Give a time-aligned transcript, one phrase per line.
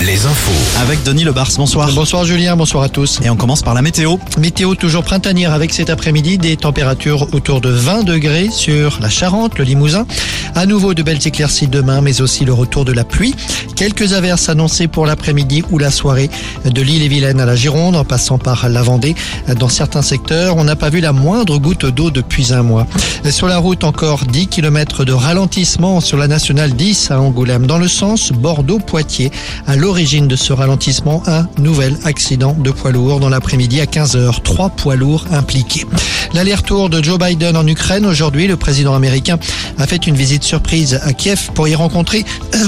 [0.00, 0.80] les infos.
[0.80, 1.90] Avec Denis Lebars, bonsoir.
[1.92, 3.20] Bonsoir Julien, bonsoir à tous.
[3.24, 4.16] Et on commence par la météo.
[4.38, 9.58] Météo toujours printanière avec cet après-midi des températures autour de 20 degrés sur la Charente,
[9.58, 10.06] le Limousin.
[10.54, 13.34] À nouveau de belles éclaircies demain, mais aussi le retour de la pluie.
[13.76, 16.30] Quelques averses annoncées pour l'après-midi ou la soirée
[16.64, 19.14] de l'île et Vilaine à la Gironde, en passant par la Vendée.
[19.58, 22.86] Dans certains secteurs, on n'a pas vu la moindre goutte d'eau depuis un mois.
[23.30, 27.78] Sur la route, encore 10 km de ralentissement sur la nationale 10 à Angoulême, dans
[27.78, 29.30] le sens Bordeaux-Poitiers.
[29.66, 34.42] À l'origine de ce ralentissement, un nouvel accident de poids lourd dans l'après-midi à 15h.
[34.42, 35.86] Trois poids lourds impliqués.
[36.34, 38.06] L'aller-retour de Joe Biden en Ukraine.
[38.06, 39.38] Aujourd'hui, le président américain
[39.78, 42.24] a fait une visite surprise à Kiev pour y rencontrer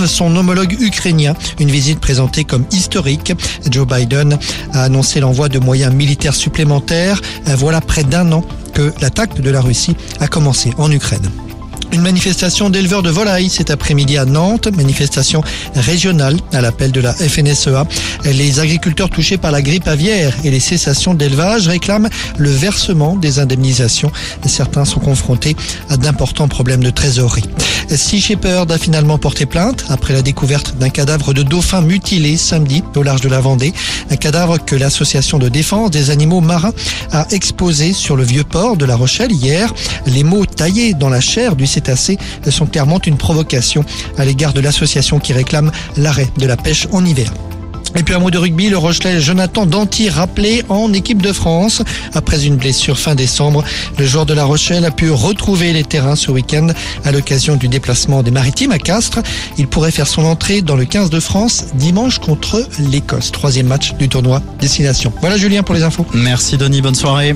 [0.06, 1.34] son homologue ukrainien.
[1.58, 3.32] Une visite présentée comme historique.
[3.70, 4.38] Joe Biden
[4.72, 7.20] a annoncé l'envoi de moyens militaires supplémentaires.
[7.46, 11.30] Voilà près d'un an que l'attaque de la Russie a commencé en Ukraine.
[11.94, 15.44] Une manifestation d'éleveurs de volailles cet après-midi à Nantes, manifestation
[15.76, 17.86] régionale à l'appel de la FNSEA.
[18.24, 23.38] Les agriculteurs touchés par la grippe aviaire et les cessations d'élevage réclament le versement des
[23.38, 24.10] indemnisations.
[24.44, 25.54] Certains sont confrontés
[25.88, 27.44] à d'importants problèmes de trésorerie.
[27.88, 32.82] Sea Shepherd a finalement porté plainte après la découverte d'un cadavre de dauphin mutilé samedi
[32.96, 33.72] au large de la Vendée.
[34.10, 36.72] Un cadavre que l'association de défense des animaux marins
[37.12, 39.72] a exposé sur le vieux port de La Rochelle hier.
[40.06, 42.18] Les mots taillés dans la chair du cétacé
[42.48, 43.84] sont clairement une provocation
[44.19, 47.32] à l'égard de l'association qui réclame l'arrêt de la pêche en hiver.
[47.97, 51.83] Et puis un mot de rugby, le Rochelet Jonathan Danty rappelé en équipe de France.
[52.14, 53.64] Après une blessure fin décembre,
[53.98, 56.69] le joueur de la Rochelle a pu retrouver les terrains ce week-end
[57.05, 59.20] à l'occasion du déplacement des Maritimes à Castres.
[59.59, 63.31] Il pourrait faire son entrée dans le 15 de France dimanche contre l'Écosse.
[63.31, 65.12] Troisième match du tournoi Destination.
[65.20, 66.06] Voilà Julien pour les infos.
[66.15, 67.34] Merci Denis, bonne soirée.